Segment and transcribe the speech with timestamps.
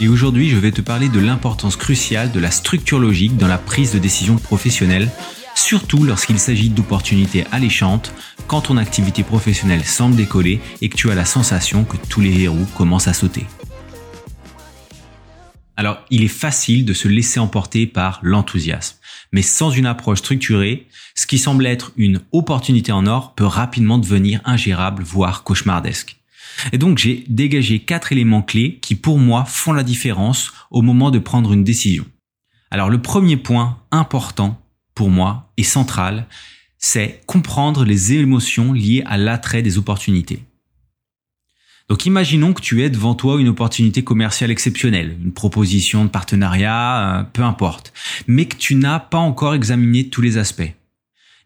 [0.00, 3.58] et aujourd'hui je vais te parler de l'importance cruciale de la structure logique dans la
[3.58, 5.10] prise de décision professionnelle,
[5.54, 8.12] surtout lorsqu'il s'agit d'opportunités alléchantes,
[8.46, 12.30] quand ton activité professionnelle semble décoller et que tu as la sensation que tous les
[12.30, 13.44] verrous commencent à sauter.
[15.76, 18.98] Alors, il est facile de se laisser emporter par l'enthousiasme,
[19.32, 23.96] mais sans une approche structurée, ce qui semble être une opportunité en or peut rapidement
[23.96, 26.19] devenir ingérable, voire cauchemardesque.
[26.72, 31.10] Et donc j'ai dégagé quatre éléments clés qui pour moi font la différence au moment
[31.10, 32.04] de prendre une décision.
[32.70, 34.60] Alors le premier point important
[34.94, 36.26] pour moi et central,
[36.78, 40.44] c'est comprendre les émotions liées à l'attrait des opportunités.
[41.88, 47.18] Donc imaginons que tu aies devant toi une opportunité commerciale exceptionnelle, une proposition de partenariat,
[47.18, 47.92] euh, peu importe,
[48.28, 50.72] mais que tu n'as pas encore examiné tous les aspects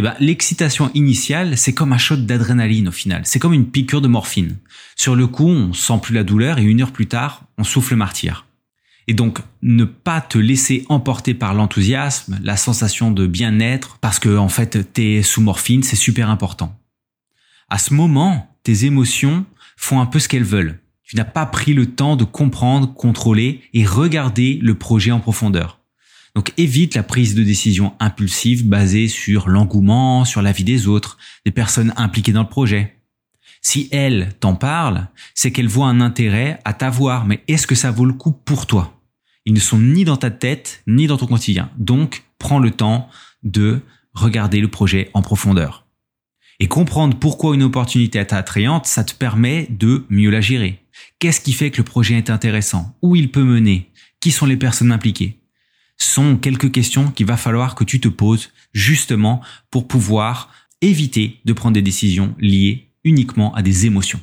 [0.00, 3.20] eh ben, l'excitation initiale, c'est comme un shot d'adrénaline au final.
[3.26, 4.56] C'est comme une piqûre de morphine.
[4.96, 7.96] Sur le coup, on sent plus la douleur et une heure plus tard, on souffle
[7.96, 8.46] martyr.
[9.08, 14.38] Et donc, ne pas te laisser emporter par l'enthousiasme, la sensation de bien-être, parce que,
[14.38, 16.80] en fait, t'es sous morphine, c'est super important.
[17.68, 19.44] À ce moment, tes émotions
[19.76, 20.80] font un peu ce qu'elles veulent.
[21.02, 25.79] Tu n'as pas pris le temps de comprendre, contrôler et regarder le projet en profondeur.
[26.34, 31.18] Donc évite la prise de décision impulsive basée sur l'engouement, sur la vie des autres,
[31.44, 32.96] des personnes impliquées dans le projet.
[33.62, 37.90] Si elle t'en parle, c'est qu'elle voit un intérêt à t'avoir, mais est-ce que ça
[37.90, 39.00] vaut le coup pour toi?
[39.44, 41.70] Ils ne sont ni dans ta tête, ni dans ton quotidien.
[41.76, 43.08] Donc, prends le temps
[43.42, 43.80] de
[44.14, 45.86] regarder le projet en profondeur.
[46.58, 50.84] Et comprendre pourquoi une opportunité est attrayante, ça te permet de mieux la gérer.
[51.18, 52.96] Qu'est-ce qui fait que le projet est intéressant?
[53.02, 53.90] Où il peut mener?
[54.20, 55.39] Qui sont les personnes impliquées?
[56.02, 59.40] Sont quelques questions qu'il va falloir que tu te poses justement
[59.70, 60.50] pour pouvoir
[60.80, 64.20] éviter de prendre des décisions liées uniquement à des émotions.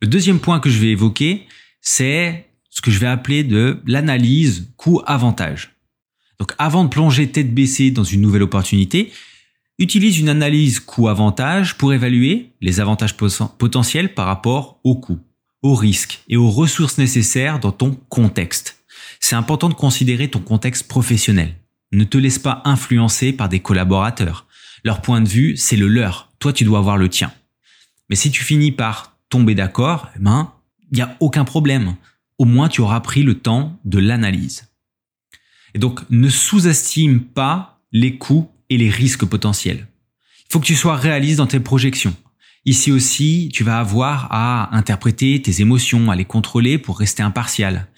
[0.00, 1.46] Le deuxième point que je vais évoquer,
[1.80, 5.76] c'est ce que je vais appeler de l'analyse coût-avantage.
[6.38, 9.12] Donc avant de plonger tête baissée dans une nouvelle opportunité,
[9.78, 15.20] utilise une analyse coût-avantage pour évaluer les avantages potentiels par rapport aux coûts,
[15.62, 18.81] aux risques et aux ressources nécessaires dans ton contexte
[19.20, 21.54] c'est important de considérer ton contexte professionnel.
[21.92, 24.46] Ne te laisse pas influencer par des collaborateurs.
[24.84, 26.30] Leur point de vue, c'est le leur.
[26.38, 27.32] Toi, tu dois avoir le tien.
[28.08, 30.52] Mais si tu finis par tomber d'accord, eh ben,
[30.90, 31.94] il n'y a aucun problème.
[32.38, 34.68] Au moins, tu auras pris le temps de l'analyse.
[35.74, 39.86] Et donc, ne sous-estime pas les coûts et les risques potentiels.
[40.40, 42.14] Il faut que tu sois réaliste dans tes projections.
[42.64, 47.88] Ici aussi, tu vas avoir à interpréter tes émotions, à les contrôler pour rester impartial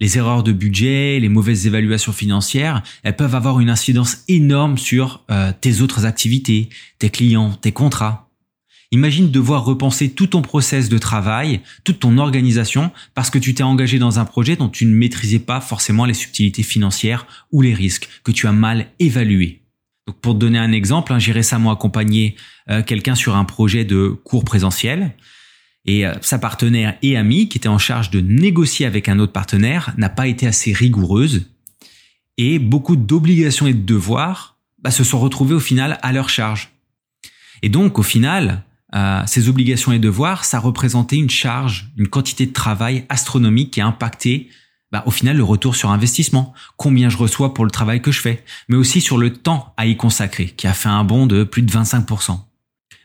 [0.00, 5.24] les erreurs de budget, les mauvaises évaluations financières, elles peuvent avoir une incidence énorme sur
[5.30, 6.68] euh, tes autres activités,
[6.98, 8.28] tes clients, tes contrats.
[8.92, 13.64] Imagine devoir repenser tout ton process de travail, toute ton organisation, parce que tu t'es
[13.64, 17.74] engagé dans un projet dont tu ne maîtrisais pas forcément les subtilités financières ou les
[17.74, 19.62] risques que tu as mal évalués.
[20.06, 22.36] Donc pour te donner un exemple, hein, j'ai récemment accompagné
[22.70, 25.14] euh, quelqu'un sur un projet de cours présentiel.
[25.86, 29.32] Et euh, sa partenaire et amie, qui était en charge de négocier avec un autre
[29.32, 31.46] partenaire, n'a pas été assez rigoureuse.
[32.38, 36.70] Et beaucoup d'obligations et de devoirs bah, se sont retrouvés au final à leur charge.
[37.62, 38.62] Et donc, au final,
[38.94, 43.80] euh, ces obligations et devoirs, ça représentait une charge, une quantité de travail astronomique qui
[43.80, 44.48] a impacté
[44.92, 48.20] bah, au final le retour sur investissement, combien je reçois pour le travail que je
[48.20, 51.44] fais, mais aussi sur le temps à y consacrer, qui a fait un bond de
[51.44, 52.38] plus de 25%.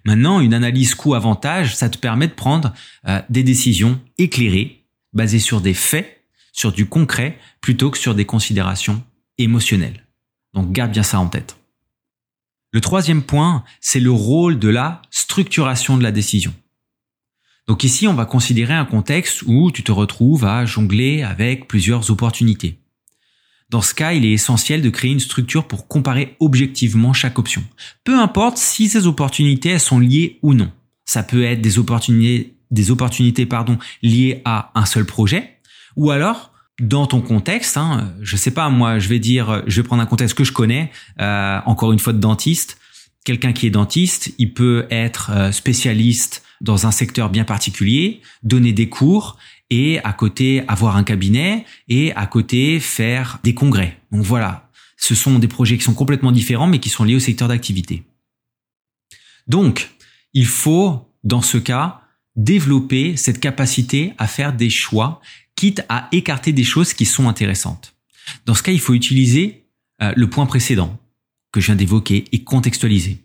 [0.03, 2.73] Maintenant, une analyse coût-avantage, ça te permet de prendre
[3.07, 8.25] euh, des décisions éclairées, basées sur des faits, sur du concret, plutôt que sur des
[8.25, 9.03] considérations
[9.37, 10.05] émotionnelles.
[10.53, 11.57] Donc garde bien ça en tête.
[12.71, 16.53] Le troisième point, c'est le rôle de la structuration de la décision.
[17.67, 22.09] Donc ici, on va considérer un contexte où tu te retrouves à jongler avec plusieurs
[22.11, 22.80] opportunités.
[23.71, 27.63] Dans ce cas, il est essentiel de créer une structure pour comparer objectivement chaque option.
[28.03, 30.69] Peu importe si ces opportunités sont liées ou non.
[31.05, 32.53] Ça peut être des opportunités,
[34.03, 35.57] liées à un seul projet,
[35.95, 36.51] ou alors
[36.81, 40.05] dans ton contexte, hein, je sais pas, moi, je vais dire, je vais prendre un
[40.05, 40.91] contexte que je connais,
[41.21, 42.77] euh, encore une fois de dentiste.
[43.23, 48.73] Quelqu'un qui est dentiste, il peut être euh, spécialiste dans un secteur bien particulier, donner
[48.73, 49.37] des cours
[49.71, 53.97] et à côté avoir un cabinet et à côté faire des congrès.
[54.11, 57.19] Donc voilà, ce sont des projets qui sont complètement différents mais qui sont liés au
[57.19, 58.03] secteur d'activité.
[59.47, 59.89] Donc,
[60.33, 62.01] il faut, dans ce cas,
[62.35, 65.19] développer cette capacité à faire des choix,
[65.55, 67.95] quitte à écarter des choses qui sont intéressantes.
[68.45, 69.65] Dans ce cas, il faut utiliser
[70.01, 70.99] euh, le point précédent
[71.51, 73.23] que je viens d'évoquer et contextualiser.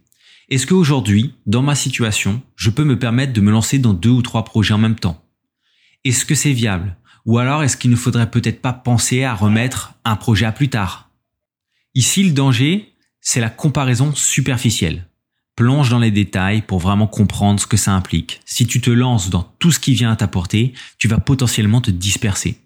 [0.49, 4.22] Est-ce qu'aujourd'hui, dans ma situation, je peux me permettre de me lancer dans deux ou
[4.22, 5.25] trois projets en même temps?
[6.06, 6.96] Est-ce que c'est viable?
[7.24, 10.68] Ou alors est-ce qu'il ne faudrait peut-être pas penser à remettre un projet à plus
[10.68, 11.10] tard?
[11.94, 15.08] Ici, le danger, c'est la comparaison superficielle
[15.56, 18.40] plonge dans les détails pour vraiment comprendre ce que ça implique.
[18.44, 21.90] Si tu te lances dans tout ce qui vient à t'apporter, tu vas potentiellement te
[21.90, 22.60] disperser.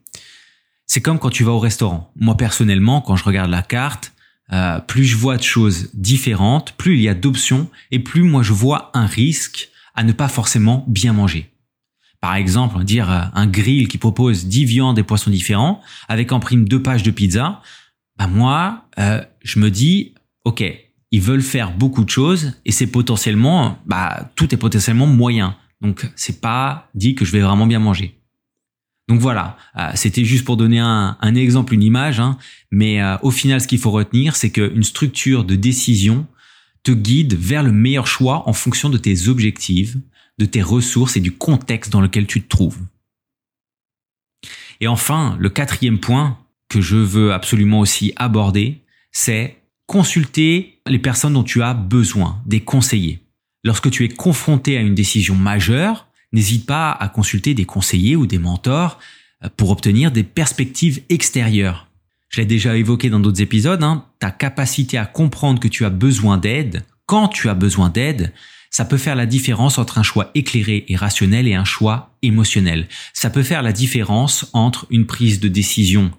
[0.87, 2.12] C'est comme quand tu vas au restaurant.
[2.16, 4.12] Moi personnellement, quand je regarde la carte,
[4.52, 8.42] euh, plus je vois de choses différentes, plus il y a d'options et plus moi
[8.42, 11.48] je vois un risque à ne pas forcément bien manger.
[12.20, 16.40] Par exemple, dire euh, un grill qui propose 10 viandes et poissons différents avec en
[16.40, 17.62] prime deux pages de pizza,
[18.19, 20.14] bah moi, euh, je me dis,
[20.44, 20.62] ok,
[21.11, 25.56] ils veulent faire beaucoup de choses et c'est potentiellement, bah, tout est potentiellement moyen.
[25.81, 28.20] Donc, c'est pas dit que je vais vraiment bien manger.
[29.11, 32.38] Donc voilà, euh, c'était juste pour donner un, exemple, une image, hein.
[32.70, 36.28] mais euh, au final, ce qu'il faut retenir, c'est qu'une structure de décision
[36.82, 39.97] te guide vers le meilleur choix en fonction de tes objectifs,
[40.38, 42.79] de tes ressources et du contexte dans lequel tu te trouves.
[44.81, 46.38] Et enfin, le quatrième point
[46.69, 48.81] que je veux absolument aussi aborder,
[49.12, 53.21] c'est consulter les personnes dont tu as besoin, des conseillers.
[53.65, 58.26] Lorsque tu es confronté à une décision majeure, n'hésite pas à consulter des conseillers ou
[58.26, 58.99] des mentors
[59.44, 61.89] euh, pour obtenir des perspectives extérieures.
[62.31, 65.91] Je l'ai déjà évoqué dans d'autres épisodes, hein, ta capacité à comprendre que tu as
[65.91, 68.32] besoin d'aide, quand tu as besoin d'aide,
[68.71, 72.87] ça peut faire la différence entre un choix éclairé et rationnel et un choix émotionnel.
[73.12, 76.12] Ça peut faire la différence entre une prise de décision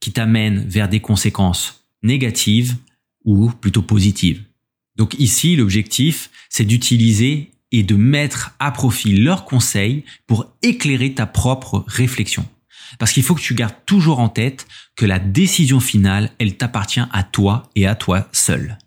[0.00, 2.76] qui t'amène vers des conséquences négatives
[3.24, 4.42] ou plutôt positive.
[4.96, 11.24] Donc ici, l'objectif, c'est d'utiliser et de mettre à profit leurs conseils pour éclairer ta
[11.24, 12.46] propre réflexion.
[12.98, 14.66] Parce qu'il faut que tu gardes toujours en tête
[14.96, 18.78] que la décision finale, elle t'appartient à toi et à toi seul.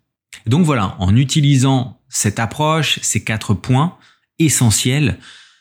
[0.46, 3.98] Donc voilà, en utilisant cette approche, ces quatre points
[4.40, 5.18] essentiels,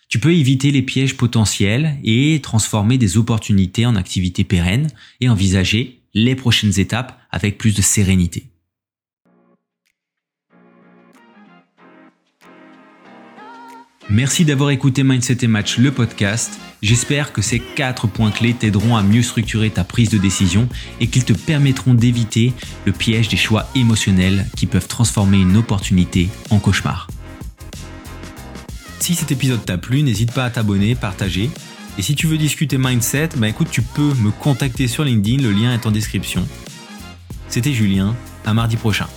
[0.09, 4.91] tu peux éviter les pièges potentiels et transformer des opportunités en activités pérennes
[5.21, 8.47] et envisager les prochaines étapes avec plus de sérénité.
[14.09, 16.61] Merci d'avoir écouté Mindset et Match, le podcast.
[16.81, 20.69] J'espère que ces quatre points clés t'aideront à mieux structurer ta prise de décision
[21.01, 22.53] et qu'ils te permettront d'éviter
[22.85, 27.09] le piège des choix émotionnels qui peuvent transformer une opportunité en cauchemar.
[29.01, 31.51] Si cet épisode t'a plu, n'hésite pas à t'abonner, partager.
[31.99, 35.51] Et si tu veux discuter mindset, bah écoute, tu peux me contacter sur LinkedIn, le
[35.51, 36.47] lien est en description.
[37.49, 38.15] C'était Julien,
[38.45, 39.09] à mardi prochain.